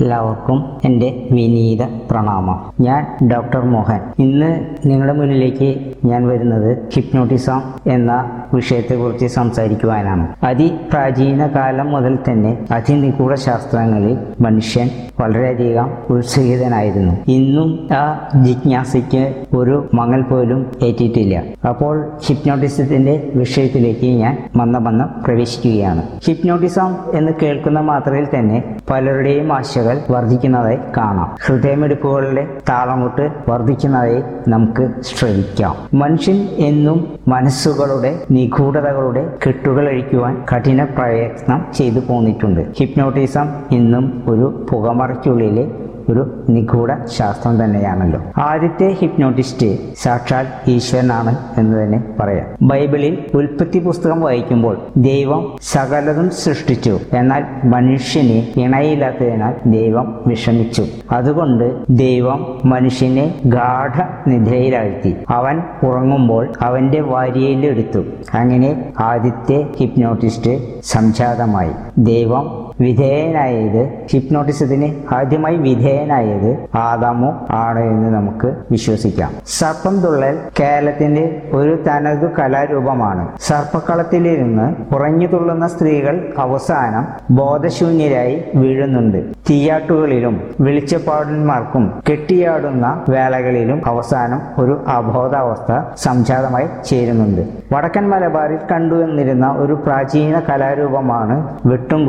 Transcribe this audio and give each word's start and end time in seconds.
എല്ലാവർക്കും 0.00 0.64
എന്റെ 0.84 1.28
വിനീത 1.30 1.82
പ്രണാമം. 2.10 2.72
ഞാൻ 2.80 3.28
ഡോക്ടർ 3.28 3.64
മോഹൻ. 3.64 4.00
ഇന്ന് 4.18 4.66
നിങ്ങളുടെ 4.86 5.12
മുന്നിലേക്ക് 5.12 5.92
ഞാൻ 6.04 6.28
വരുന്നത് 6.28 6.78
ഹിപ്നോട്ടിസം 6.94 7.60
എന്ന 7.86 8.39
വിഷയത്തെക്കുറിച്ച് 8.54 9.26
സംസാരിക്കുവാനാണ്. 9.26 10.28
അതിപ്രാചീന 10.44 11.46
കാലം 11.46 11.90
മുതൽ 11.90 12.18
തന്നെ 12.28 12.58
അതിനിഗൂഢ 12.72 13.34
ശാസ്ത്രങ്ങളിൽ 13.34 14.18
മനുഷ്യൻ 14.40 14.90
വളരെയധികം 15.20 15.90
ഉത്സുകിതനായിരുന്നു. 16.10 17.14
ഇന്നും 17.28 17.88
ആ 17.92 18.28
ജിജ്ഞാസയ്ക്ക് 18.42 19.34
ഒരു 19.56 19.90
മങ്ങൽ 19.94 20.22
പോലും 20.22 20.70
ഏറ്റിട്ടില്ല. 20.82 21.42
അപ്പോൾ 21.68 22.10
ഹിപ്നോട്ടിസത്തിന്റെ 22.26 23.30
വിഷയത്തിലേക്ക് 23.34 24.06
ഞാൻ 24.06 24.50
മന്ദമന്ദം 24.56 25.08
പ്രവേശിക്കുകയാണ്. 25.24 26.02
ഹിപ്നോട്ടിസം 26.24 26.96
എന്ന് 27.14 27.32
കേൾക്കുന്ന 27.42 27.80
മാത്രയിൽ 27.80 28.26
തന്നെ 28.38 28.76
പലരുടെയും 28.90 29.52
ആശകൾ 29.52 30.00
വർദ്ധിക്കുന്നതായി 30.10 30.78
കാണാം. 30.96 31.36
ഹൃദയമിടിപ്പുകളുടെ 31.46 32.46
താളമുട്ട് 32.68 33.30
വർദ്ധിക്കുന്നതായി 33.48 34.22
നമുക്ക് 34.48 35.02
ശ്രമിക്കാം 35.02 35.98
മനുഷ്യൻ 35.98 36.36
എന്നും 36.36 37.18
മനസ്സുകളുടെ 37.28 38.18
നിഗൂഢതകളുടെ 38.40 39.22
കെട്ടുകൾ 39.46 39.84
അഴിക്കുവാൻ 39.88 40.34
കഠിന 40.52 40.84
പ്രയത്നം 40.96 41.60
ചെയ്തു 41.74 42.00
പോന്നിട്ടുണ്ട്. 42.08 42.60
ഹിപ്നോട്ടിസം 42.78 43.48
ഇന്നും 43.72 44.04
ഒരു 44.28 44.66
പുകമറയ്ക്കുള്ളിലെ 44.70 45.64
ഒരു 46.08 46.44
നിഗൂഢ 46.48 46.88
ശാസ്ത്രം 47.04 47.64
തന്നെയാണല്ലോ. 47.64 48.22
ആദ്യത്തെ 48.38 48.96
ഹിപ്നോട്ടിസ്റ്റ് 49.00 49.78
സാക്ഷാൽ 49.96 50.46
ഈശ്വരനാണ് 50.66 51.36
എന്ന് 51.58 51.82
തന്നെ 51.82 52.04
പറയാം. 52.20 52.68
ബൈബിളിൽ 52.68 53.18
ഉൽപ്പത്തി 53.34 53.78
പുസ്തകം 53.78 54.20
വായിക്കുമ്പോൾ 54.20 54.76
ദൈവം 54.96 55.56
സകലതും 55.62 56.30
സൃഷ്ടിച്ചു. 56.30 57.00
എന്നാൽ 57.16 57.44
മനുഷ്യനെ 57.64 58.52
ഇണയില്ലാത്തതിനാൽ 58.56 59.54
ദൈവം 59.66 60.20
വിഷമിച്ചു. 60.26 60.86
അതുകൊണ്ട് 61.10 61.86
ദൈവം 61.90 62.60
മനുഷ്യനെ 62.64 63.34
ഗാഠ 63.46 64.28
നിദ്രയിലാഴ്ത്തി 64.28 65.16
അവൻ 65.28 65.62
ഉറങ്ങുമ്പോൾ 65.82 66.52
അവന്റെ 66.60 67.00
വാരിയയിലെടുത്തു 67.00 67.98
അങ്ങനെ 68.34 68.92
ആദ്യത്തെ 69.00 69.66
ഹിപ്നോട്ടിസ്റ്റ് 69.76 70.58
സംജാതമായി. 70.84 71.70
ദൈവം 71.98 72.69
വിധേയനായത്. 72.80 73.88
ഹിപ്നോട്ടിസത്തിന് 74.10 75.14
ആദ്യമായി 75.14 75.56
വിധേയനായത് 75.56 76.76
ആദാമു 76.76 77.46
ആണ് 77.50 77.80
എന്ന് 77.80 78.14
നമുക്ക് 78.14 78.54
വിശ്വസിക്കാം. 78.70 79.30
സർപ്പം 79.46 80.00
തുള്ളൽ 80.00 80.38
കേരളത്തിന്റെ 80.60 81.42
ഒരു 81.52 81.82
തനതു 81.88 82.26
കലാരൂപമാണ്. 82.26 83.28
സർപ്പക്കളത്തിലിരുന്ന് 83.40 84.94
ഉറഞ്ഞു 84.94 85.26
തുള്ളുന്ന 85.26 85.68
സ്ത്രീകൾ 85.68 86.32
അവസാനം 86.38 87.06
ബോധശൂന്യരായി 87.30 88.44
വീഴുന്നുണ്ട്. 88.54 89.32
തീയാട്ടുകളിലും 89.50 90.50
വെളിച്ചപ്പാടന്മാർക്കും 90.60 92.02
കെട്ടിയാടുന്ന 92.10 93.04
വേളകളിലും 93.08 93.82
അവസാനം 93.86 94.64
ഒരു 94.64 94.84
അബോധാവസ്ഥ 94.88 95.72
സംജാതമായി 95.96 96.68
ചേരുന്നുണ്ട്. 96.84 97.48
വടക്കൻ 97.72 98.08
മലബാറിൽ 98.08 98.58
കണ്ടുവന്നിരുന്ന 98.72 99.48
ഒരു 99.48 99.72
പ്രാചീന 99.72 100.40
കലാരൂപമാണ് 100.40 101.58
വെട്ടും 101.66 102.06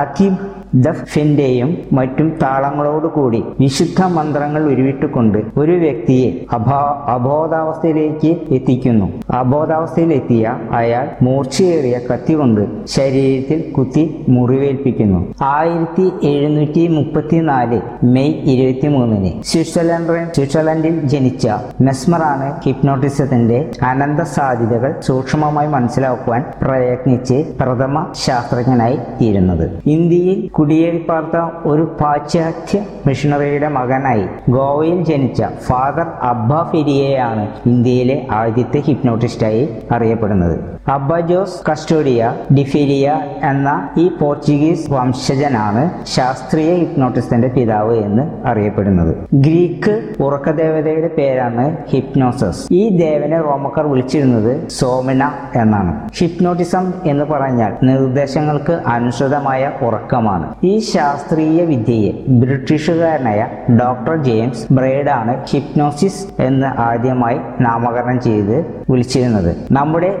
കുത്തും 0.00 0.34
റാക്കീബ് 0.34 0.59
ദഫിന്റെയും 0.74 1.78
മറ്റും 1.92 2.38
താളങ്ങളോടുകൂടി 2.42 3.44
വിശുദ്ധ 3.60 4.04
മന്ത്രങ്ങൾ 4.04 4.62
ഉരുവിട്ടുകൊണ്ട് 4.62 5.38
ഒരു 5.56 5.72
വ്യക്തിയെ 5.72 6.46
അഭാ 6.52 7.04
അബോധാവസ്ഥയിലേക്ക് 7.08 8.54
എത്തിക്കുന്നു. 8.54 9.12
അബോധാവസ്ഥയിലെത്തിയ 9.30 10.58
അയാൾ 10.70 11.08
മൂർച്ചയേറിയ 11.22 11.98
കത്തി 12.12 12.34
കൊണ്ട് 12.34 12.86
ശരീരത്തിൽ 12.86 13.72
കുത്തി 13.72 14.24
മുറിവേൽപ്പിക്കുന്നു. 14.28 15.34
ആയിരത്തി 15.42 16.26
എഴുന്നൂറ്റി 16.26 16.88
മുപ്പത്തിനാല് 16.88 17.80
മെയ് 18.04 18.32
ഇരുപത്തി 18.32 18.88
മൂന്നിന് 18.88 19.42
സ്വിറ്റ്സർലൻഡ് 19.42 20.34
സ്വിറ്റ്സർലൻഡിൽ 20.34 21.00
ജനിച്ച 21.00 21.48
മെസ്മറാണ് 21.80 22.60
ഹിപ്നോട്ടിസത്തിന്റെ 22.64 23.70
അനന്ത 23.82 24.20
സാധ്യതകൾ 24.20 25.00
സൂക്ഷ്മമായി 25.00 25.68
മനസ്സിലാക്കുവാൻ 25.68 26.44
പ്രയത്നിച്ച് 26.62 27.44
പ്രഥമ 27.60 28.06
ശാസ്ത്രജ്ഞനായി 28.14 28.96
തീരുന്നത്. 28.96 29.80
ഇന്ത്യയിൽ 29.86 30.50
കുടിയേറിപ്പാർത്ത 30.60 31.36
ഒരു 31.64 31.84
പാശ്ചാത്യ 32.00 32.78
മിഷണറിയുടെ 33.06 33.68
മകനായി 33.68 34.24
ഗോവയിൽ 34.50 34.98
ജനിച്ച 35.04 35.42
ഫാദർ 35.66 36.06
അബ്ബ 36.22 36.62
ഫെരിയെയാണ് 36.62 37.44
ഇന്ത്യയിലെ 37.66 38.16
ആദ്യത്തെ 38.30 38.80
ഹിപ്നോട്ടിസ്റ്റായി 38.88 39.62
അറിയപ്പെടുന്നത്. 39.92 40.56
അബ്ബ 40.88 41.18
ജോസ് 41.20 41.70
കസ്റ്റോഡിയ 41.70 42.34
ഡിഫീരിയ 42.54 43.20
എന്ന 43.44 43.88
ഈ 43.98 44.10
പോർച്ചുഗീസ് 44.20 44.92
വംശജനാണ് 44.92 45.90
ശാസ്ത്രീയ 46.04 46.74
ഹിപ്നോട്ടിസ്റ്റിന്റെ 46.74 47.48
പിതാവ് 47.48 47.96
എന്ന് 47.96 48.22
അറിയപ്പെടുന്നത്. 48.46 49.16
ഗ്രീക്ക് 49.34 50.12
ഉറക്കദേവതയുടെ 50.22 51.08
പേരാണ് 51.08 51.76
ഹിപ്നോസസ്. 51.88 52.72
ഈ 52.72 52.88
ദേവനെ 52.88 53.40
റോമക്കാർ 53.40 53.86
വിളിച്ചിരുന്നത് 53.86 54.68
സോമന 54.68 55.30
എന്നാണ്. 55.56 56.10
ഹിപ്നോട്ടിസം 56.18 56.92
എന്ന് 57.04 57.24
പറഞ്ഞാൽ 57.24 57.72
നിർദ്ദേശങ്ങൾക്ക് 57.82 58.72
അനുസൃതമായ 58.72 59.72
ഉറക്കമാണ്. 59.82 60.54
ഈ 60.64 60.78
ശാസ്ത്രീയ 60.78 61.64
വിദ്യയെ 61.64 62.12
ബ്രിട്ടീഷുകാരനായ 62.28 63.46
ഡോക്ടർ 63.70 64.16
ജെയിംസ് 64.22 64.72
ബ്രൈഡാണ് 64.72 65.44
ഹിപ്നോസിസ് 65.44 66.42
എന്ന് 66.42 66.66
ആദ്യമായി 66.66 67.38
നാമകരണം 67.60 68.20
ചെയ്ത് 68.20 68.66
വിളിച്ചിരുന്നത്. 68.90 69.56
നമ്മുടെ 69.70 70.18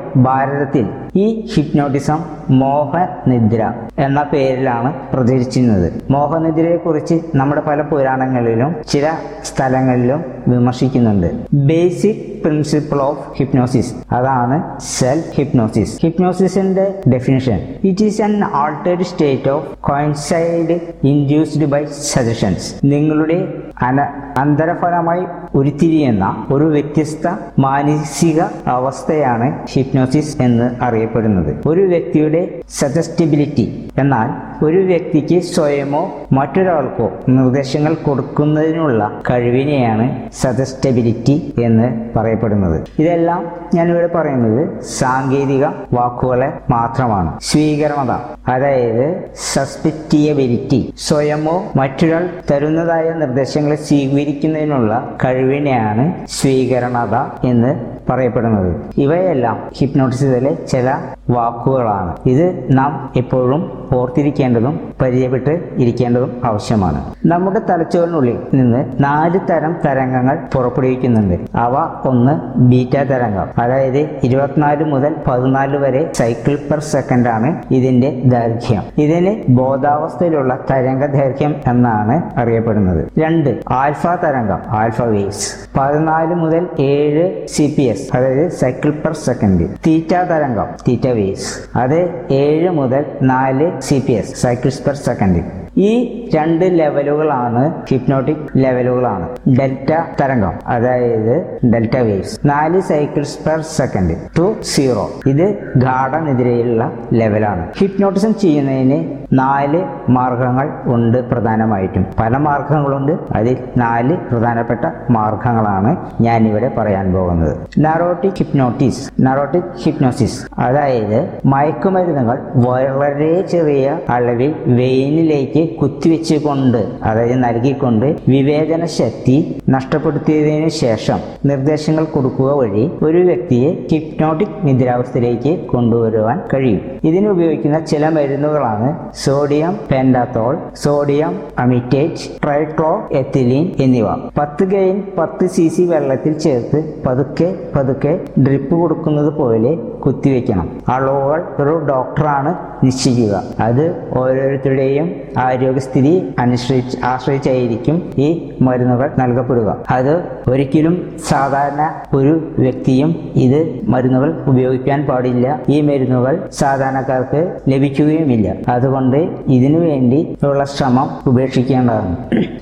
ഭാരതത്തിൽ 0.50 0.84
ഈ 1.16 1.26
ഹിപ്നോട്ടിസം 1.54 2.18
മോഹനിദ്ര 2.50 3.62
എന്ന 3.98 4.20
പേരിലാണ് 4.22 4.90
പ്രചരിച്ചിരുന്നത്. 5.12 5.88
മോഹനിദ്രയെക്കുറിച്ച് 6.10 7.16
നമ്മുടെ 7.34 7.60
പല 7.60 7.82
പുരാണങ്ങളിലും 7.82 8.70
ചില 8.88 9.12
സ്ഥലങ്ങളിലും 9.44 10.20
വിമർശിക്കുന്നുണ്ട്. 10.48 11.28
ബേസിക് 11.70 12.22
പ്രിൻസിപ്പിൾ 12.42 12.98
ഓഫ് 12.98 13.24
ഹിപ്നോസിസ് 13.38 13.92
അതാണ് 14.12 14.56
self 14.98 15.32
hypnosis. 15.36 15.94
ഹിപ്നോസിസിന്റെ 16.02 16.86
definition 17.08 17.58
it 17.84 18.04
is 18.04 18.22
an 18.22 18.44
altered 18.44 19.02
state 19.02 19.50
of 19.50 19.66
conscious 19.80 20.76
induced 21.04 21.64
by 21.64 21.84
suggestions 22.14 22.68
നിങ്ങളുടെ 22.84 23.38
അന 23.82 24.00
അന്തരഫലമായി 24.36 25.24
ഉരുത്തിരിയുന്ന 25.54 26.46
ഒരു 26.52 26.64
വ്യത്യസ്ത 26.64 27.28
മാനസിക 27.58 28.40
അവസ്ഥയാണ് 28.66 29.66
ഹിപ്നോസിസ് 29.72 30.42
എന്ന് 30.42 30.84
അറിയപ്പെടുന്നത്. 30.84 31.68
ഒരു 31.68 31.80
വ്യക്തിയുടെ 31.80 32.60
സജസ്റ്റബിലിറ്റി 32.78 33.90
എന്നാൽ 33.98 34.28
ഒരു 34.64 34.76
വ്യക്തിക്ക് 34.76 35.40
സ്വയമോ 35.40 36.02
മറ്റൊരാൾക്കോ 36.32 37.12
നിർദ്ദേശങ്ങൾ 37.28 37.94
കൊടുക്കുന്നതിനുള്ള 37.94 39.20
കഴിവിനെയാണ് 39.30 40.22
സജസ്റ്റബിലിറ്റി 40.40 41.54
എന്ന് 41.62 41.88
പറയപ്പെടുന്നത്. 42.16 42.86
ഇതെല്ലാം 42.98 43.52
ഞാനിവിടെ 43.74 44.06
പറയുന്നത് 44.06 44.82
സാങ്കേതിക 44.82 45.64
വാക്കുകളെ 45.92 46.52
മാത്രമാണ്. 46.70 47.38
സ്വീകരണത 47.42 48.12
അതായത് 48.48 49.30
സസ്പെക്റ്റിയബിലിറ്റി 49.52 50.94
സ്വയമോ 50.98 51.64
മറ്റൊരാൾ 51.76 52.28
തരുന്നതായ 52.50 53.10
നിർദ്ദേശങ്ങളെ 53.10 53.69
സ്വീകരിക്കുന്നതിനുള്ള 53.76 55.18
കഴിവിനെയാണ് 55.24 56.04
സ്വീകരണത 56.28 57.16
എന്ന് 57.44 57.99
പറയപ്പെടുന്നത്. 58.08 58.76
ഇവയെല്ലാം 58.98 59.70
ഹിപ്നോട്ടിസിലെ 59.78 60.54
ചില 60.54 60.94
വാക്കുകളാണ്. 61.30 62.16
ഇത് 62.26 62.66
നാം 62.70 63.12
എപ്പോഴും 63.16 63.88
ഓർത്തിരിക്കേണ്ടതും 63.94 64.92
പരിചയപ്പെട്ട് 65.02 65.50
ഇരിക്കേണ്ടതും 65.78 66.40
ആവശ്യമാണ്. 66.44 67.14
നമ്മുടെ 67.26 67.60
തലച്ചോറിനുള്ളിൽ 67.70 68.38
നിന്ന് 68.54 68.84
നാല് 69.00 69.40
തരം 69.50 69.76
തരംഗങ്ങൾ 69.86 70.38
പുറപ്പെടുവിക്കുന്നുണ്ട്. 70.54 71.34
അവ 71.54 72.00
ഒന്ന് 72.04 72.58
ബീറ്റ 72.58 72.96
തരംഗം. 72.96 73.46
അതായത് 73.58 74.08
ഇരുപത്തിനാല് 74.22 74.84
മുതൽ 74.84 75.16
പതിനാല് 75.26 75.76
വരെ 75.76 76.10
സൈക്കിൾ 76.12 76.58
പെർ 76.70 76.80
സെക്കൻഡ് 76.80 77.28
ആണ് 77.28 77.62
ഇതിന്റെ 77.70 78.22
ദൈർഘ്യം. 78.24 78.82
ഇതിന് 78.98 79.52
ബോധാവസ്ഥയിലുള്ള 79.52 80.58
തരംഗ 80.70 81.06
ദൈർഘ്യം 81.06 81.54
എന്നാണ് 81.66 82.22
അറിയപ്പെടുന്നത്. 82.36 83.08
രണ്ട് 83.18 83.60
ആൽഫ 83.70 84.06
തരംഗം 84.06 84.58
ആൽഫ 84.68 85.02
വേവ്സ്. 85.02 85.78
പതിനാല് 85.78 86.34
മുതൽ 86.34 86.68
ഏഴ് 86.80 87.46
സി 87.46 87.74
പി 87.78 87.82
എസ് 87.94 88.06
അതായത് 88.16 88.44
സൈക്കിൾ 88.60 88.90
പെർ 89.04 89.14
സെക്കൻഡ് 89.26 89.66
തീറ്റ 89.86 90.12
തരംഗം. 90.30 90.68
തീറ്റ 90.88 91.06
വേസ് 91.18 91.48
അത് 91.82 91.98
ഏഴ് 92.42 92.70
മുതൽ 92.80 93.04
നാല് 93.32 93.68
C 93.88 93.98
P 94.06 94.14
S 94.20 94.34
cycles 94.42 94.82
per 94.86 94.98
second 95.08 95.42
ഈ 95.78 95.90
രണ്ട് 96.34 96.78
ലെവലുകളാണ് 96.78 97.74
ഹിപ്നോട്ടിക് 97.90 98.36
ലെവലുകളാണ്. 98.56 99.28
ഡെൽറ്റ 99.58 99.92
തരംഗം 100.20 100.52
അതായത് 100.66 101.58
ഡെൽറ്റ 101.74 101.96
വേവ്സ്. 101.96 102.40
നാല് 102.44 102.80
cycles 102.80 103.38
per 103.48 103.60
second 103.60 104.16
to 104.38 104.54
zero 104.62 105.10
ഇത് 105.26 105.54
ഗാഠനെതിരെയുള്ള 105.76 106.92
ലെവലാണ്. 107.12 107.68
ഹിപ്നോട്ടിസം 107.78 108.34
ചെയ്യുന്നതിന് 108.34 109.18
നാല് 109.32 109.82
മാർഗങ്ങൾ 110.10 110.70
ഉണ്ട് 110.86 111.18
പ്രധാനമായിട്ടും. 111.30 112.06
പല 112.20 112.36
മാർഗങ്ങളുണ്ട്. 112.36 113.12
അതിൽ 113.34 113.56
നാല് 113.76 114.16
പ്രധാനപ്പെട്ട 114.16 114.80
മാർഗങ്ങളാണ് 115.10 115.96
ഞാനിവിടെ 116.20 116.70
പറയാൻ 116.78 117.12
പോകുന്നത്. 117.12 117.56
നറോട്ടിക് 117.78 118.32
ഹിപ്നോട്ടിസ് 118.32 119.10
നറോട്ടിക് 119.22 119.70
ഹിപ്നോസിസ് 119.82 120.46
അതായത് 120.58 121.28
മയക്കുമരുന്നുകൾ 121.46 122.38
വളരെ 122.54 123.42
ചെറിയ 123.42 123.98
അളവിൽ 124.08 124.54
വെയിനിലേക്ക് 124.66 125.59
നിദ്രയിലേക്ക് 125.60 125.78
കുത്തിവെച്ചുകൊണ്ട് 125.80 126.80
അതായത് 127.02 127.36
നൽകിക്കൊണ്ട് 127.44 128.06
വിവേചന 128.28 128.84
ശക്തി 128.98 129.36
നഷ്ടപ്പെടുത്തിയതിനു 129.68 130.70
ശേഷം 130.80 131.18
നിർദ്ദേശങ്ങൾ 131.46 132.04
കൊടുക്കുക 132.14 132.50
വഴി 132.60 132.84
ഒരു 133.02 133.20
വ്യക്തിയെ 133.28 133.70
ഹിപ്നോട്ടിക് 133.92 134.56
നിദ്രാവസ്ഥയിലേക്ക് 134.68 135.52
കൊണ്ടുവരുവാൻ 135.72 136.38
കഴിയും. 136.54 136.80
ഇതിന് 137.04 137.28
ഉപയോഗിക്കുന്ന 137.28 137.78
ചില 137.92 138.08
മരുന്നുകളാണ് 138.08 138.88
സോഡിയം 139.24 139.74
പെൻഡാത്തോൾ 139.90 140.52
സോഡിയം 140.84 141.32
അമിറ്റേറ്റ് 141.58 142.26
ട്രൈക്ലോ 142.44 142.92
എത്തിലീൻ 143.20 143.66
എന്നിവ. 143.80 144.06
പത്ത് 144.38 144.64
ഗെയിൻ 144.64 145.02
പത്ത് 145.18 145.46
സി 145.46 145.68
സി 145.68 145.82
വെള്ളത്തിൽ 145.82 146.34
ചേർത്ത് 146.38 146.80
പതുക്കെ 147.06 147.48
പതുക്കെ 147.76 148.12
ഡ്രിപ്പ് 148.46 148.74
കൊടുക്കുന്നത് 148.74 149.32
പോലെ 149.40 149.72
കുത്തിവെക്കണം. 150.06 150.68
അളവുകൾ 150.88 151.40
ഒരു 151.58 151.86
ഡോക്ടറാണ് 151.88 152.54
നിശ്ചയിക്കുക. 152.84 153.42
അത് 153.60 153.84
ഓരോരുത്തരുടെയും 154.16 155.14
ആരോഗ്യസ്ഥിതി 155.38 156.34
അനുസരിച്ച് 156.38 156.98
ആശ്രയിച്ചായിരിക്കും 157.04 158.10
ഈ 158.18 158.52
മരുന്നുകൾ 158.60 159.10
നൽകപ്പെടുക. 159.18 159.76
അത് 159.90 160.14
ഒരിക്കലും 160.48 160.94
സാധാരണ 161.28 161.82
ഒരു 162.16 162.54
വ്യക്തിയും 162.58 163.32
ഇത് 163.36 163.80
മരുന്നുകൾ 163.88 164.44
ഉപയോഗിക്കാൻ 164.46 165.06
പാടില്ല. 165.06 165.60
ഈ 165.68 165.80
മരുന്നുകൾ 165.80 166.48
സാധാരണക്കാർക്ക് 166.52 167.42
ലഭിക്കുകയുമില്ല. 167.68 168.54
അതുകൊണ്ട് 168.68 169.16
ഇതിനു 169.46 169.78
വേണ്ടി 169.78 170.36
ഉള്ള 170.44 170.64
ശ്രമം 170.64 171.10
ഉപേക്ഷിക്കേണ്ടതാണ്. 171.26 172.16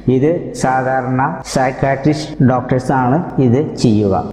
ഇത് 0.09 0.53
സാധാരണ 0.53 1.23
സൈക്കാട്രിസ്റ്റ് 1.47 2.49
ഡോക്ടേഴ്സാണ് 2.49 3.41
ഇത് 3.41 3.77
ചെയ്യുക. 3.77 4.25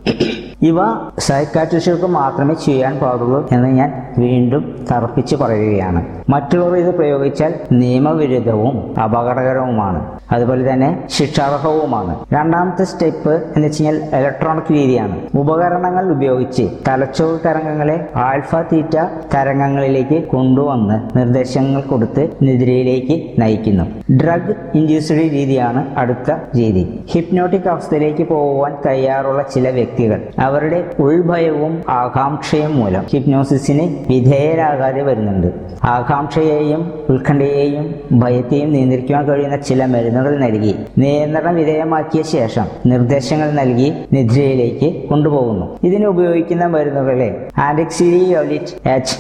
ഇവ 0.66 0.78
സൈക്കാട്രിസ്റ്റുകൾക്ക് 1.20 2.06
മാത്രമേ 2.06 2.56
ചെയ്യാൻ 2.66 3.00
പാടുള്ളൂ 3.00 3.48
എന്ന് 3.52 3.70
ഞാൻ 3.70 3.90
വീണ്ടും 4.18 4.86
തർപ്പിച്ച് 4.92 5.36
പറയുകയാണ്. 5.36 6.06
മറ്റുള്ളവർ 6.30 6.76
ഇത് 6.78 6.96
പ്രയോഗിച്ചാൽ 6.96 7.54
നിയമവിരുദ്ധവും 7.72 8.76
അപകടകരവുമാണ്. 9.04 10.00
അതുപോലെ 10.32 10.74
തന്നെ 10.74 10.90
ശിക്ഷാർഹവുമാണ്. 11.10 12.14
രണ്ടാമത്തെ 12.34 12.84
സ്റ്റെപ്പ് 12.84 13.34
എന്ന് 13.56 13.68
വെച്ച് 13.68 13.84
കഴിഞ്ഞാൽ 13.84 14.20
ഇലക്ട്രോണിക് 14.20 14.72
രീതിയാണ്. 14.72 15.16
ഉപകരണങ്ങൾ 15.36 16.12
ഉപയോഗിച്ച് 16.12 16.64
തലച്ചോർ 16.88 17.40
തരംഗങ്ങളെ 17.46 17.98
ആൽഫ 18.16 18.56
തീറ്റ 18.56 18.96
തരംഗങ്ങളിലേക്ക് 19.36 20.24
കൊണ്ടുവന്ന് 20.28 21.18
നിർദ്ദേശങ്ങൾ 21.18 21.82
കൊടുത്ത് 21.82 22.30
നിദ്രയിലേക്ക് 22.42 23.42
നയിക്കുന്നു. 23.42 23.84
ഡ്രഗ് 24.24 24.56
ഇൻഡ്യൂസ്ഡ് 24.76 25.18
രീതിയാണ് 25.18 25.96
അടുത്ത 25.98 26.32
രീതി. 26.32 26.84
ഹിപ്നോട്ടിക് 27.12 27.70
അവസ്ഥയിലേക്ക് 27.70 28.28
പോകുവാൻ 28.28 28.74
തയ്യാറുള്ള 28.86 29.42
ചില 29.54 29.70
വ്യക്തികൾ. 29.70 30.22
അവരുടെ 30.56 30.80
ഉൾഭയവും 31.00 31.74
ആകാംക്ഷയും 31.90 32.74
മൂലം 32.80 33.04
ഹിപ്നോസിസിന് 33.14 33.86
വിധേയരാകാതെ 34.10 35.02
വരുന്നുണ്ട്. 35.02 35.48
ആകാംക്ഷയെയും 35.84 36.82
ഉത്കണ്ഠയെയും 37.10 37.86
ഭയത്തെയും 38.20 38.72
നിയന്ത്രിക്കുവാൻ 38.72 39.24
കഴിയുന്ന 39.26 39.58
ചില 39.58 39.86
മരുന്നുകൾ 39.86 40.34
നൽകി 40.40 40.74
നിയന്ത്രണ 40.98 41.52
വിധേയമാക്കിയ 41.52 42.22
ശേഷം 42.22 42.68
നിർദ്ദേശങ്ങൾ 42.86 43.52
നൽകി 43.52 43.90
നിദ്രയിലേക്ക് 44.14 44.90
കൊണ്ടുപോകുന്നു. 45.10 45.66
ഇതിന് 45.84 46.06
ഉപയോഗിക്കുന്ന 46.06 46.66
മരുന്നുകളെ 46.66 47.30
ആൻഡിക്സിലിയോലിറ്റ് 47.58 48.90
എച്ച് 48.90 49.16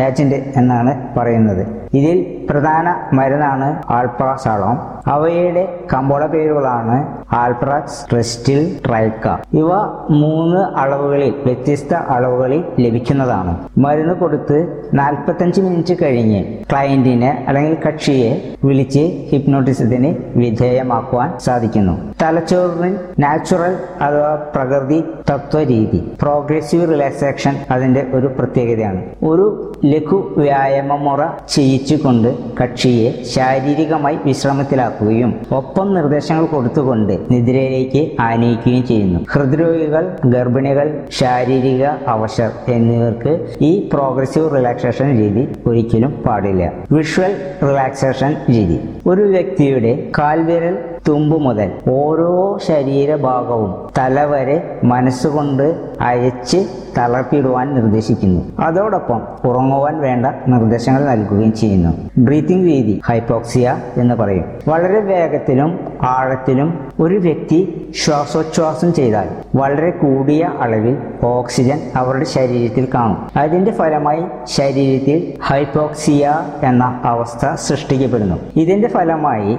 ഏജന്റ് 0.00 0.52
എന്നാണ് 0.56 1.18
പറയുന്നത്. 1.18 1.66
ഇതിൽ 1.94 2.46
പ്രധാന 2.50 2.94
മരുന്നാണ് 3.12 3.82
ആൾപ്രാസാളോം 3.90 4.96
അവയുടെ 5.06 5.78
കമ്പോള 5.92 6.26
പേരുകളാണ് 6.26 7.16
ആൽപ്രാക്സ് 7.32 8.10
ട്രിസ്റ്റിൽ 8.10 8.76
ട്രൈക്ക. 8.86 9.28
ഇവ 9.52 9.68
മൂന്ന് 10.10 10.58
അളവുകളിൽ 10.58 11.34
വ്യത്യസ്ത 11.44 11.94
അളവുകളിൽ 11.94 12.64
ലഭിക്കുന്നതാണ്. 12.78 13.68
മരുന്ന് 13.78 14.14
കൊടുത്ത് 14.14 14.88
നാൽപ്പത്തഞ്ച് 14.94 15.60
മിനിറ്റ് 15.60 15.94
കഴിഞ്ഞ് 16.02 16.44
ക്ലയന്റിനെ 16.72 17.44
അല്ലെങ്കിൽ 17.48 17.76
കക്ഷിയെ 17.88 18.56
വിളിച്ച് 18.64 19.00
ഹിപ്നോട്ടിസത്തിന് 19.00 20.14
വിധേയമാക്കുവാൻ 20.36 21.38
സാധിക്കുന്നു. 21.38 22.14
തലച്ചോറിന് 22.22 22.98
നാച്ചുറൽ 23.18 23.76
അഥവാ 24.00 24.34
പ്രകൃതി 24.54 25.04
തത്വരീതി 25.30 26.12
പ്രോഗ്രസീവ് 26.22 26.92
റിലാക്സേഷൻ 26.92 27.56
അതിന്റെ 27.70 28.06
ഒരു 28.12 28.26
പ്രത്യേകതയാണ്. 28.26 29.02
ഒരു 29.22 29.65
ലഘു 29.84 30.18
വ്യായാമ 30.36 30.96
മുറ 30.96 31.20
ചെയ്യിച്ചുകൊണ്ട് 31.54 32.28
കക്ഷിയെ 32.62 33.08
ശാരീരികമായി 33.34 34.18
വിശ്രമത്തിലാക്കുകയും 34.26 35.32
ഒപ്പം 35.52 35.94
നിർദ്ദേശങ്ങൾ 35.94 36.46
കൊടുത്തുകൊണ്ട് 36.46 37.12
നിദ്രയിലേക്ക് 37.30 38.02
ആനയിക്കുകയും 38.20 38.86
ചെയ്യുന്നു. 38.86 39.20
ഹൃദ്രോഗികൾ 39.30 40.04
ഗർഭിണികൾ 40.26 40.88
ശാരീരിക 41.10 41.84
അവശർ 42.06 42.50
എന്നിവർക്ക് 42.68 43.32
ഈ 43.60 43.88
പ്രോഗ്രസീവ് 43.92 44.56
റിലാക്സേഷൻ 44.56 45.08
രീതി 45.20 45.44
ഒരിക്കലും 45.66 46.12
പാടില്ല. 46.26 46.72
വിഷ്വൽ 46.92 47.34
റിലാക്സേഷൻ 47.62 48.34
രീതി. 48.50 48.78
ഒരു 49.06 49.22
വ്യക്തിയുടെ 49.22 49.92
കാൽവിരൽ 50.18 50.76
തുമ്പ് 51.08 51.40
മുതൽ 51.40 51.72
ഓരോ 51.90 52.58
ശരീരഭാഗവും 52.66 53.74
തലവരെ 53.98 54.80
മനസ്സുകൊണ്ട് 54.84 55.88
അയച്ച് 56.00 56.66
തളർത്തിയിടുവാൻ 56.98 57.74
നിർദ്ദേശിക്കുന്നു. 57.74 58.42
അതോടൊപ്പം 58.60 59.22
ഉറങ്ങുവാൻ 59.44 60.00
വേണ്ട 60.00 60.26
നിർദ്ദേശങ്ങൾ 60.26 61.04
നൽകുകയും 61.04 61.52
ചെയ്യുന്നു. 61.52 62.10
ബ്രീത്തിങ് 62.18 62.66
രീതി 62.66 63.00
ഹൈപ്പോക്സിയ 63.06 63.76
എന്ന് 63.96 64.14
പറയും. 64.14 64.44
വളരെ 64.68 65.00
വേഗത്തിലും 65.00 65.80
ആഴത്തിലും 66.02 66.86
ഒരു 67.00 67.14
വ്യക്തി 67.14 67.90
ശ്വാസോച്ഛ്വാസം 68.04 68.94
ചെയ്താൽ 68.94 69.28
വളരെ 69.54 69.90
കൂടിയ 69.90 70.50
അളവിൽ 70.60 70.96
ഓക്സിജൻ 71.24 71.80
അവരുടെ 71.96 72.24
ശരീരത്തിൽ 72.24 72.88
കാണും. 72.94 73.26
അതിന്റെ 73.36 73.70
ഫലമായി 73.70 74.22
ശരീരത്തിൽ 74.44 75.32
ഹൈപ്പോക്സിയ 75.42 76.40
എന്ന 76.62 77.00
അവസ്ഥ 77.04 77.54
സൃഷ്ടിക്കപ്പെടുന്നു. 77.54 78.36
ഇതിന്റെ 78.56 78.88
ഫലമായി 78.88 79.58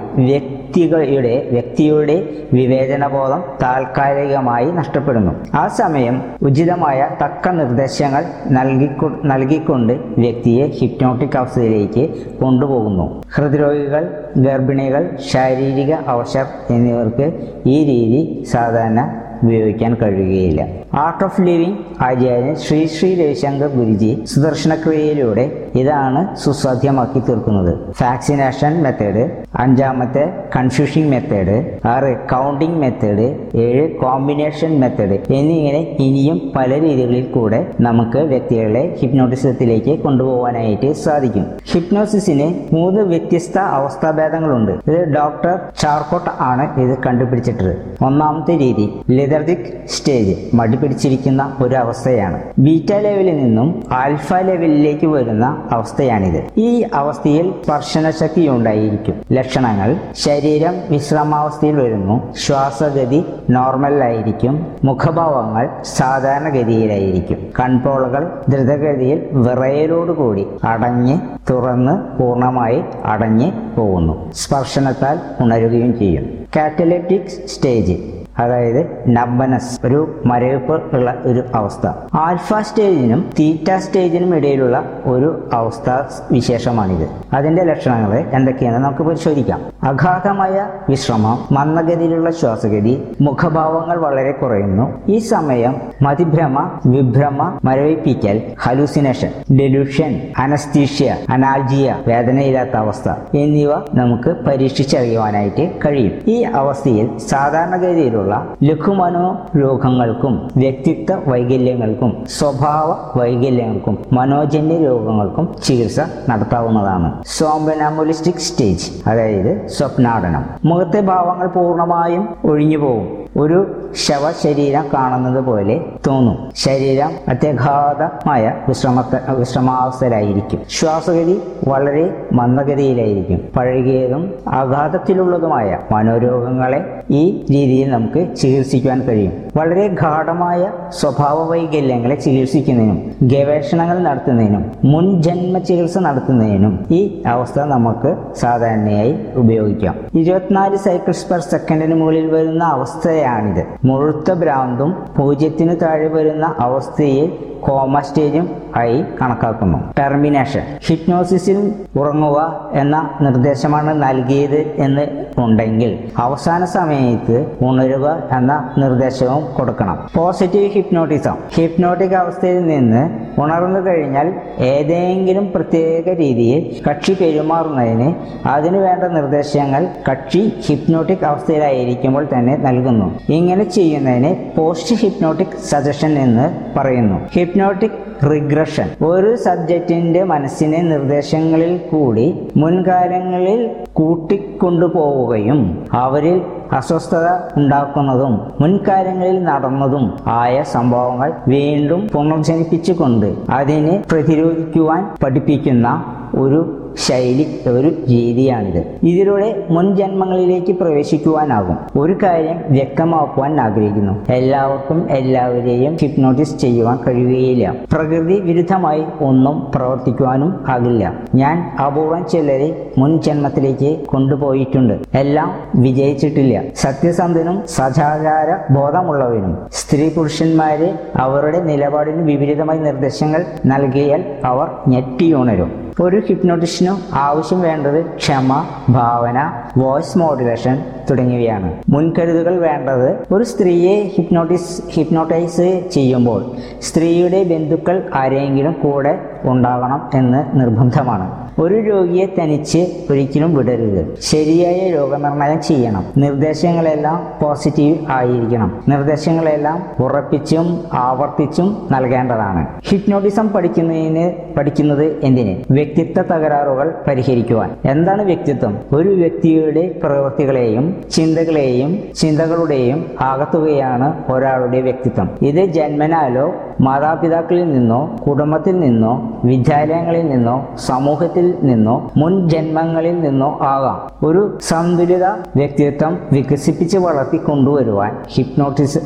വ്യക്തികളുടെ 0.68 1.48
വ്യക്തിയുടെ 1.52 2.14
വിവേചനബോധം 2.52 3.44
താൽക്കാലികമായി 3.62 4.66
നഷ്ടപ്പെടുന്നു. 4.70 5.32
ആ 5.54 5.68
സമയം 5.68 6.16
ഉചിതമായ 6.42 7.08
തക്ക 7.22 7.48
നിർദ്ദേശങ്ങൾ 7.50 8.24
നൽകിക്കൊ 8.50 9.08
നൽകിക്കൊണ്ട് 9.24 9.92
വ്യക്തിയെ 10.18 10.66
ഹിപ്നോട്ടിക് 10.66 11.36
അവസ്ഥയിലേക്ക് 11.38 12.04
കൊണ്ടുപോകുന്നു. 12.40 13.22
ഹൃദ്രോഗികൾ 13.34 14.04
ഗർഭിണികൾ 14.36 15.16
ശാരീരിക 15.32 15.94
അവശർ 15.94 16.46
എന്നിവർക്ക് 16.70 17.26
ഈ 17.66 17.78
രീതി 17.90 18.44
സാധാരണ 18.52 19.00
ഉപയോഗിക്കാൻ 19.42 19.94
കഴിയുകയില്ല. 19.94 20.66
ആർട്ട് 20.94 21.24
ഓഫ് 21.24 21.40
ലിവിംഗ് 21.40 21.78
ആചാര്യൻ 22.02 22.54
ശ്രീ 22.54 22.86
ശ്രീ 22.86 23.14
രവിശങ്കർ 23.14 23.68
ഗുരുജി 23.68 24.24
സുദർശനക്രിയയിലൂടെ 24.24 25.44
ഇതാണ് 25.74 26.36
സുസാധ്യമാക്കി 26.36 27.18
തീർക്കുന്നത്. 27.18 27.74
വാക്സിനേഷൻ 28.02 28.82
മെത്തേഡ് 28.82 29.24
അഞ്ചാമത്തെ 29.56 30.24
കൺഫ്യൂഷിംഗ് 30.56 31.10
മെത്തേഡ് 31.10 31.78
ആറ് 31.86 32.16
കൗണ്ടിംഗ് 32.16 32.78
മെത്തേഡ് 32.78 33.26
ഏഴ് 33.54 33.96
കോമ്പിനേഷൻ 33.96 34.80
മെത്തേഡ് 34.80 35.18
എന്നിങ്ങനെ 35.32 35.78
ഇനിയും 35.78 36.52
പല 36.56 36.80
രീതികളിൽ 36.80 37.26
കൂടെ 37.30 37.66
നമുക്ക് 37.80 38.18
വ്യക്തികളെ 38.18 38.96
ഹിപ്നോട്ടിസത്തിലേക്ക് 39.00 39.98
കൊണ്ടുപോകാനായിട്ട് 39.98 40.92
സാധിക്കും. 40.92 41.46
ഹിപ്നോസിസിന് 41.72 42.74
മൂന്ന് 42.74 43.00
വ്യത്യസ്ത 43.02 43.58
അവസ്ഥാഭേദങ്ങളുണ്ട്. 43.58 44.72
ഇത് 44.90 45.14
ഡോക്ടർ 45.14 45.58
ചാർക്കോട്ട് 45.80 46.30
ആണ് 46.40 46.80
ഇത് 46.80 46.98
കണ്ടുപിടിച്ചിട്ടത്. 47.06 47.72
ഒന്നാമത്തെ 48.04 48.58
രീതി 48.58 48.86
ലിതർജിക് 49.28 49.88
സ്റ്റേജ് 49.88 50.56
മടിപിടിച്ചിരിക്കുന്ന 50.56 51.56
ഒരു 51.62 51.74
അവസ്ഥയാണ് 51.74 52.42
ബീറ്റ 52.58 52.92
ലെവലിൽ 52.92 53.36
നിന്നും 53.36 53.82
ആൽഫ 53.92 54.34
ലെവലിലേക്ക് 54.34 55.06
വരുന്ന 55.06 55.68
അവസ്ഥയാണിത്. 55.72 56.44
ഈ 56.56 56.84
അവസ്ഥയിൽ 56.94 57.52
സ്പർശനശക്തി 57.64 58.48
ഉണ്ടായിരിക്കും. 58.48 59.14
ലക്ഷണങ്ങൾ 59.32 59.96
ശരീരം 60.12 60.74
വിശ്രമാവസ്ഥയിൽ 60.90 61.76
വരുന്നു. 61.76 62.34
ശ്വാസഗതി 62.34 63.24
നോർമലായിരിക്കും 63.50 64.66
മുഖഭാവങ്ങൾ 64.84 65.68
സാധാരണഗതിയിലായിരിക്കും. 65.82 67.52
കൺപോളകൾ 67.60 68.42
ദ്രുതഗതിയിൽ 68.48 69.22
വിറയലോടുകൂടി 69.32 70.46
അടഞ്ഞ് 70.64 71.20
തുറന്ന് 71.50 72.22
പൂർണമായി 72.22 72.82
അടഞ്ഞ് 73.04 73.52
പോകുന്നു. 73.76 74.32
സ്പർശനത്താൽ 74.32 75.18
ഉണരുകയും 75.40 75.98
ചെയ്യും. 75.98 76.46
കാറ്റലറ്റിക് 76.56 77.48
സ്റ്റേജ് 77.48 78.17
അതായത് 78.38 79.04
നബ്ബനസ് 79.08 79.86
ഒരു 79.86 80.22
മരവിപ്പ് 80.26 80.96
ഉള്ള 80.96 81.14
ഒരു 81.24 81.44
അവസ്ഥ. 81.54 81.86
ആൽഫ 82.14 82.54
സ്റ്റേജിനും 82.60 83.30
തീറ്റ 83.40 83.76
സ്റ്റേജിനും 83.76 84.36
ഇടയിലുള്ള 84.36 84.84
ഒരു 85.04 85.48
അവസ്ഥ 85.52 85.90
വിശേഷമാണിത്. 86.32 87.08
അതിന്റെ 87.32 87.62
ലക്ഷണങ്ങൾ 87.62 88.18
എന്തൊക്കെയാണെന്ന് 88.32 88.86
നമുക്ക് 88.86 89.02
പരിശോധിക്കാം. 89.02 89.60
അഗാധമായ 89.82 90.66
വിശ്രമം 90.88 91.38
മന്ദഗതിയിലുള്ള 91.52 92.30
ശ്വാസഗതി 92.30 93.02
മുഖഭാവങ്ങൾ 93.20 93.96
വളരെ 93.96 94.32
കുറയുന്നു. 94.32 95.10
ഈ 95.10 95.18
സമയം 95.18 95.76
മതിഭ്രമ 96.02 96.70
വിഭ്രമ 96.86 97.58
മരവിപ്പിക്കൽ 97.64 98.42
ഹലൂസിനേഷൻ 98.62 99.30
ഡെലൂഷൻ 99.58 100.20
അനസ്തീഷ്യ 100.38 101.16
അനാൽജിയ 101.30 101.96
വേദനയില്ലാത്ത 102.06 102.76
അവസ്ഥ 102.76 103.08
എന്നിവ 103.36 103.70
നമുക്ക് 103.94 104.30
പരീക്ഷിച്ചറിയുവാനായിട്ട് 104.30 105.70
കഴിയും. 105.86 106.12
ഈ 106.26 106.42
അവസ്ഥയിൽ 106.42 107.18
സാധാരണഗതിയിലുള്ള 107.18 108.54
ലഘുമനോ 108.62 109.46
രോഗങ്ങൾക്കും 109.60 110.48
വ്യക്തിത്വ 110.56 111.16
വൈകല്യങ്ങൾക്കും 111.26 112.24
സ്വഭാവ 112.38 112.96
വൈകല്യങ്ങൾക്കും 113.16 114.06
മനോജന്യ 114.12 114.78
രോഗങ്ങൾക്കും 114.86 115.54
ചികിത്സ 115.64 116.00
നടത്താവുന്നതാണ്. 116.30 117.22
സോംബനാമുലിസ്റ്റിക് 117.26 118.44
സ്റ്റേജ് 118.48 118.90
അതായത് 119.06 119.68
സ്വപ്നാടനം. 119.78 120.44
മുഖത്തെ 120.64 121.00
ഭാവങ്ങൾ 121.00 121.46
പൂർണമായും 121.46 122.36
ഒഴിഞ്ഞു 122.44 122.76
പോകും 122.76 123.18
ഒരു 123.36 123.90
ശവശരീരം 124.06 124.84
കാണുന്നത് 124.94 125.44
പോലെ 125.44 125.84
തോന്നും. 126.06 126.50
ശരീരം 126.56 127.10
അത്യഘാതമായ 127.28 128.54
വിശ്രമത്ത 128.68 129.30
വിശ്രമാവസ്ഥയിലായിരിക്കും. 129.30 130.60
ശ്വാസഗതി 130.70 131.42
വളരെ 131.68 132.26
മന്ദഗതിയിലായിരിക്കും. 132.32 133.40
പഴകിയതും 133.56 134.34
ആഘാതത്തിലുള്ളതുമായ 134.48 135.78
മനോരോഗങ്ങളെ 135.92 136.97
ഈ 137.10 137.46
രീതിയിൽ 137.50 137.90
നമുക്ക് 137.90 138.36
ചികിത്സിക്കുവാൻ 138.36 139.00
കഴിയും. 139.02 139.32
വളരെ 139.56 139.88
ഗാഠമായ 139.88 140.70
സ്വഭാവ 140.88 141.50
വൈകല്യങ്ങളെ 141.50 142.14
ചികിത്സിക്കുന്നതിനും 142.14 143.12
ഗവേഷണങ്ങൾ 143.22 143.98
നടത്തുന്നതിനും 143.98 144.72
മുൻജന്മ 144.84 145.58
ചികിത്സ 145.58 145.98
നടത്തുന്നതിനും 145.98 146.86
ഈ 146.90 147.22
അവസ്ഥ 147.26 147.60
നമുക്ക് 147.60 148.16
സാധാരണയായി 148.36 149.18
ഉപയോഗിക്കാം. 149.34 149.94
ഇരുപത്തിനാല് 150.14 150.76
സൈക്കിൾസ് 150.76 151.28
പെർ 151.28 151.40
സെക്കൻഡിന് 151.40 151.94
മുകളിൽ 151.94 152.30
വരുന്ന 152.30 152.64
അവസ്ഥയാണിത്. 152.64 153.64
മുഴുത്ത 153.84 154.32
ഭ്രാന്തും 154.32 154.94
പൂജ്യത്തിന് 155.18 155.76
താഴെ 155.82 156.08
വരുന്ന 156.08 156.54
അവസ്ഥയെ 156.58 157.26
കോമ 157.60 158.00
സ്റ്റേജും 158.00 158.50
ആയി 158.76 159.04
കണക്കാക്കുന്നു. 159.22 159.78
ടെർമിനേഷൻ. 159.98 160.60
ഹിപ്നോസിസിൽ 160.86 161.74
ഉറങ്ങുക 161.98 162.70
എന്ന 162.72 163.10
നിർദ്ദേശമാണ് 163.20 164.02
നൽകിയത് 164.02 164.58
എന്ന് 164.58 165.24
ഉണ്ടെങ്കിൽ 165.38 165.98
അവസാന 166.16 166.64
സമയത്ത് 166.98 167.36
ഉണരുക 167.62 168.06
എന്ന 168.36 168.52
നിർദ്ദേശവും 168.78 169.42
കൊടുക്കണം. 169.56 169.96
പോസിറ്റീവ് 170.14 170.70
ഹിപ്നോട്ടിസം 170.70 171.36
ഹിപ്നോട്ടിക് 171.56 172.14
അവസ്ഥയിൽ 172.14 172.60
നിന്ന് 172.66 173.02
ഉണർന്നു 173.40 173.80
കഴിഞ്ഞാൽ 173.86 174.28
ഏതെങ്കിലും 174.68 175.52
പ്രത്യേക 175.54 176.14
രീതിയിൽ 176.22 176.60
കക്ഷി 176.88 177.14
പെരുമാറുന്നതിന് 177.20 178.08
അതിനു 178.48 178.78
വേണ്ട 178.78 179.04
നിർദ്ദേശങ്ങൾ 179.18 179.84
കക്ഷി 180.10 180.42
ഹിപ്നോട്ടിക് 180.66 181.24
അവസ്ഥയിലായിരിക്കുമ്പോൾ 181.24 182.26
തന്നെ 182.34 182.56
നൽകുന്നു. 182.56 183.08
ഇങ്ങനെ 183.28 183.64
ചെയ്യുന്നതിന് 183.78 184.32
പോസ്റ്റ് 184.58 184.96
ഹിപ്നോട്ടിക് 184.96 185.56
സജഷൻ 185.70 186.14
എന്ന് 186.18 186.46
പറയുന്നു. 186.78 187.18
ഹിപ്നോട്ടിക് 187.32 187.98
റിഗ്രഷൻ 188.32 188.88
ഒരു 189.06 189.36
സബ്ജക്റ്റിന്റെ 189.36 190.22
മനസ്സിനെ 190.24 190.82
നിർദ്ദേശങ്ങളിൽ 190.82 191.74
കൂടി 191.90 192.24
മുൻകാലങ്ങളിൽ 192.56 193.60
കൂട്ടിക്കൊണ്ടുപോവുകയും 193.92 195.60
അവരിൽ 195.94 196.38
അസ്വസ്ഥത 196.72 197.26
ഉണ്ടാക്കുന്നതും 197.56 198.34
മുൻകാലങ്ങളിൽ 198.60 199.38
നടന്നതും 199.44 200.04
ആയ 200.34 200.56
സംഭവങ്ങൾ 200.62 201.32
വീണ്ടും 201.48 202.00
പുനർജനിപ്പിച്ചുകൊണ്ട് 202.08 203.28
അതിനെ 203.50 203.94
പ്രതിരോധിക്കുവാൻ 204.12 205.02
പഠിപ്പിക്കുന്ന 205.22 205.88
ഒരു 206.34 206.60
ശൈലി 207.06 207.60
ഒരു 207.68 207.88
രീതിയാണിത്. 207.88 208.78
ഇതിലൂടെ 209.02 209.66
മുൻ 209.70 209.96
ജന്മങ്ങളിലേക്ക് 209.96 210.72
പ്രവേശിക്കുവാനാകും. 210.72 211.78
ഒരു 211.98 212.18
കാര്യം 212.22 212.62
വ്യക്തമാക്കുവാൻ 212.68 213.60
ആഗ്രഹിക്കുന്നു. 213.60 214.32
എല്ലാവർക്കും 214.32 215.10
എല്ലാവരെയും 215.10 215.96
ഹിപ്നോട്ടിസ് 215.96 216.58
ചെയ്യുവാൻ 216.58 216.98
കഴിയുകയില്ല. 217.08 217.74
പ്രകൃതി 217.92 218.40
വിരുദ്ധമായി 218.40 219.04
ഒന്നും 219.20 219.72
പ്രവർത്തിക്കുവാനും 219.74 220.64
ആകില്ല. 220.68 221.12
ഞാൻ 221.34 221.76
അപൂർവം 221.86 222.26
ചിലരെ 222.28 222.90
മുൻ 222.98 223.20
ജന്മത്തിലേക്ക് 223.20 224.00
കൊണ്ടുപോയിട്ടുണ്ട്. 224.06 224.94
എല്ലാം 225.14 225.50
വിജയിച്ചിട്ടില്ല. 225.74 226.62
സത്യസന്ധനും 226.74 227.62
സദാചാര 227.68 228.72
ബോധമുള്ളവരും 228.72 229.58
സ്ത്രീ 229.72 230.10
പുരുഷന്മാരെ 230.16 230.98
അവരുടെ 231.16 231.60
നിലപാടിന് 231.60 232.22
വിപരീതമായി 232.22 232.78
നിർദ്ദേശങ്ങൾ 232.78 233.44
നൽകിയാൽ 233.66 234.24
അവർ 234.44 234.68
ഞെട്ടിയുണരും. 234.88 235.88
ഒരു 236.02 236.22
ഹിപ്നോട്ടിസ്റ്റിനു 236.28 236.87
ആവശ്യം 237.12 237.60
വേണ്ടത് 237.60 238.06
ക്ഷമ 238.16 238.66
ഭാവന 238.88 239.52
വോയിസ് 239.76 240.18
മോഡുലേഷൻ 240.18 240.84
തുടങ്ങിയവയാണ്. 241.10 241.72
മുൻകരുതുകൾ 241.88 242.58
വേണ്ടത് 242.58 243.34
ഒരു 243.34 243.44
സ്ത്രീയെ 243.44 244.04
ഹിപ്നോട്ടിസ് 244.16 244.82
ഹിപ്നോട്ടൈസ് 244.90 245.88
ചെയ്യുമ്പോൾ 245.92 246.44
സ്ത്രീയുടെ 246.82 247.44
ബന്ധുക്കൾ 247.44 248.10
ആരെങ്കിലും 248.14 248.72
കൂടെ 248.82 249.18
ഉണ്ടാകണം 249.44 250.10
എന്ന് 250.14 250.60
നിർബന്ധമാണ്. 250.60 251.47
ഒരു 251.58 251.74
രോഗിയെ 251.74 252.26
തനിച്ച് 252.40 252.86
ഒരിക്കലും 253.10 253.54
വിടരുത്. 253.54 254.16
ശരിയായ 254.20 254.92
രോഗനിർണയം 254.92 255.62
ചെയ്യണം. 255.62 256.04
നിർദ്ദേശങ്ങളെല്ലാം 256.18 257.26
പോസിറ്റീവ് 257.42 257.96
ആയിരിക്കണം. 258.10 258.82
നിർദ്ദേശങ്ങളെല്ലാം 258.88 260.04
ഉറപ്പിച്ചും 260.04 260.84
ആവർത്തിച്ചും 260.92 261.88
നൽകേണ്ടതാണ്. 261.90 262.66
ഹിപ്നോട്ടിസം 262.88 263.48
പഠിക്കുന്നതിന് 263.48 264.32
പഠിക്കുന്നത് 264.56 265.24
എന്തിന്? 265.24 265.56
വ്യക്തിത്വ 265.70 266.22
തകരാറുകൾ 266.22 266.94
പരിഹരിക്കുവാൻ. 267.08 267.76
എന്താണ് 267.84 268.22
വ്യക്തിത്വം? 268.22 268.78
ഒരു 268.92 269.08
വ്യക്തിയുടെ 269.08 270.00
പ്രവൃത്തികളെയും 270.02 271.02
ചിന്തകളെയും 271.10 271.98
ചിന്തകളുടെയും 272.14 273.04
ആകത്തുകയാണ് 273.20 274.32
ഒരാളുടെ 274.32 274.80
വ്യക്തിത്വം. 274.80 275.30
ഇത് 275.42 275.64
ജന്മനാലോ 275.64 276.52
മാതാപിതാക്കളിൽ 276.80 277.72
നിന്നോ 277.72 278.16
കുടുംബത്തിൽ 278.28 278.80
നിന്നോ 278.80 279.40
വിദ്യാലയങ്ങളിൽ 279.44 280.26
നിന്നോ 280.26 280.68
സമൂഹത്തിൽ 280.86 281.47
നിന്നോ 281.62 282.10
മുൻ 282.16 282.48
ജന്മങ്ങളിൽ 282.48 283.20
നിന്നോ 283.20 283.58
ആകാം. 283.62 284.28
ഒരു 284.28 284.58
സന്തുലിത 284.60 285.24
വ്യക്തിത്വം 285.26 286.18
വികസിപ്പിച്ച് 286.32 286.98
വളർത്തി 286.98 287.36
കൊണ്ടുവരുവാൻ 287.36 288.22
ഹിപ്നോട്ടിസ് 288.28 288.98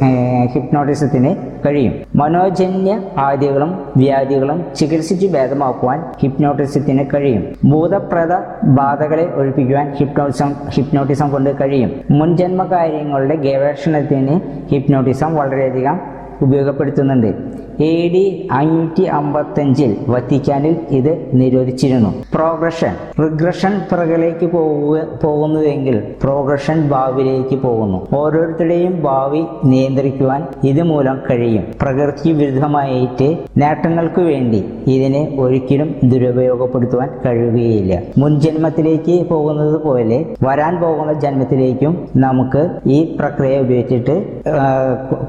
ഹിപ്നോട്ടിസത്തിന് 0.54 1.36
കഴിയും. 1.66 1.92
മനോജന്യ 2.14 3.00
ആദികളും 3.18 3.84
വ്യാധികളും 3.96 4.64
ചികിത്സിച്ച് 4.74 5.26
ഭേദമാക്കുവാൻ 5.26 6.04
ഹിപ്നോട്ടിസത്തിന് 6.20 7.04
കഴിയും. 7.14 7.70
ഭൂതപ്രത 7.70 8.32
ബാധകളെ 8.64 9.32
ഒഴിപ്പിക്കുവാൻ 9.34 9.92
ഹിപ്നോട്ടിസം 9.92 10.54
ഹിപ്നോട്ടിസം 10.68 11.30
കൊണ്ട് 11.30 11.50
കഴിയും. 11.60 11.90
മുൻജന്മ 12.10 12.62
കാര്യങ്ങളുടെ 12.64 13.36
ഗവേഷണത്തിന് 13.36 14.40
ഹിപ്നോട്ടിസം 14.68 15.34
വളരെയധികം 15.34 16.00
ഉപയോഗപ്പെടുത്തുന്നുണ്ട്. 16.42 17.61
എ 17.80 17.94
ഡി 18.14 18.24
അഞ്ഞൂറ്റി 18.50 19.04
അമ്പത്തഞ്ചിൽ 19.18 19.96
വത്തിക്കാനിൽ 20.08 20.76
ഇത് 20.98 21.12
നിരോധിച്ചിരുന്നു. 21.32 22.10
പ്രോഗ്രഷൻ 22.34 22.94
റിഗ്രഷൻ 23.20 23.72
പിറകിലേക്ക് 23.90 24.46
പോവുക 24.46 25.02
പോകുന്നുവെങ്കിൽ 25.22 25.96
പ്രോഗ്രഷൻ 26.22 26.88
ഭാവിയിലേക്ക് 26.88 27.56
പോകുന്നു. 27.56 27.98
ഓരോരുത്തരുടെയും 28.20 29.02
ഭാവി 29.02 29.42
നിയന്ത്രിക്കുവാൻ 29.64 30.42
ഇതുമൂലം 30.64 31.18
കഴിയും. 31.30 31.64
പ്രകൃതി 31.80 32.32
വിരുദ്ധമായിട്ട് 32.32 33.28
നേട്ടങ്ങൾക്ക് 33.56 34.20
വേണ്ടി 34.20 34.60
ഇതിനെ 34.94 35.22
ഒരിക്കലും 35.38 35.94
ദുരുപയോഗപ്പെടുത്തുവാൻ 36.04 37.10
കഴിയുകയില്ല. 37.26 38.02
മുൻ 38.18 38.40
ജന്മത്തിലേക്ക് 38.40 39.26
പോകുന്നത് 39.28 39.76
പോലെ 39.86 40.18
വരാൻ 40.42 40.74
പോകുന്ന 40.80 41.12
ജന്മത്തിലേക്കും 41.12 42.08
നമുക്ക് 42.16 42.62
ഈ 42.86 43.16
പ്രക്രിയ 43.18 43.58
ഉപയോഗിച്ചിട്ട് 43.58 44.14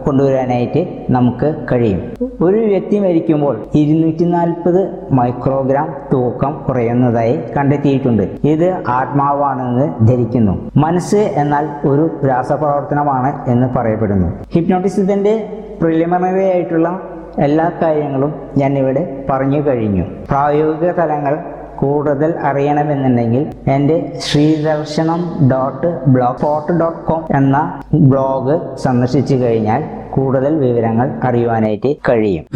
കൊണ്ടുവരാനായിട്ട് 0.05 0.81
നമുക്ക് 1.09 1.55
കഴിയും. 1.71 2.01
ഒരു 2.41 2.57
വ്യക്തി 2.57 2.99
മരിക്കുമ്പോൾ 2.99 3.65
ഇരുന്നൂറ്റി 3.75 4.23
നാൽപ്പത് 4.23 5.07
മൈക്രോഗ്രാം 5.11 5.95
തൂക്കം 6.13 6.65
കുറയുന്നതായി 6.67 7.39
കണ്ടെത്തിയിട്ടുണ്ട്. 7.57 8.23
ഇത് 8.43 8.83
ആത്മാവാണെന്ന് 8.89 10.07
ധരിക്കുന്നു. 10.07 10.71
മനസ്സ് 10.77 11.15
എന്നാൽ 11.15 11.69
ഒരു 11.87 12.27
രാസപ്രവർത്തനമാണ് 12.27 13.49
എന്ന് 13.49 13.67
പറയപ്പെടുന്നു. 13.77 14.27
ഹിപ്നോട്ടിസത്തിന്റെ 14.53 15.49
പ്രിലിമിനറി 15.81 16.43
ആയിട്ടുള്ള 16.43 16.99
എല്ലാ 17.39 17.71
കാര്യങ്ങളും 17.81 18.35
ഞാൻ 18.57 18.77
ഇവിടെ 18.77 19.25
പറഞ്ഞു 19.29 19.67
കഴിഞ്ഞു. 19.67 20.03
പ്രായോഗിക 20.29 20.91
തലങ്ങൾ 20.91 21.37
കൂടുതൽ 21.83 22.31
അറിയണമെന്നുണ്ടെങ്കിൽ 22.49 23.43
എന്റെ 23.75 23.97
Sreedarshanam 24.25 25.21
dot 25.51 25.89
blogspot 26.43 26.73
dot 26.81 27.03
com 27.09 27.23
എന്ന 27.39 27.57
ബ്ലോഗ് 28.11 28.55
സന്ദർശിച്ചു 28.85 29.35
കഴിഞ്ഞാൽ 29.35 29.83
കൂടുതൽ 30.15 30.53
വിവരങ്ങൾ 30.63 31.07
അറിയുവാനായിട്ട് 31.27 31.91
കഴിയും. 32.09 32.45